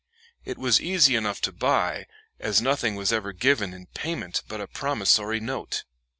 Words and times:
It 0.43 0.57
was 0.57 0.81
easy 0.81 1.15
enough 1.15 1.41
to 1.41 1.51
buy, 1.51 2.07
as 2.39 2.59
nothing 2.59 2.95
was 2.95 3.13
ever 3.13 3.33
given 3.33 3.71
in 3.71 3.85
payment 3.85 4.41
but 4.47 4.59
a 4.59 4.65
promissory 4.65 5.39
note. 5.39 5.83